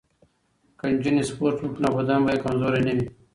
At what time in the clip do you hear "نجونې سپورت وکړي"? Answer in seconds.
0.93-1.79